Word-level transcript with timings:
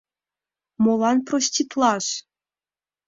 Молан 0.83 1.17
проститлаш? 1.27 2.05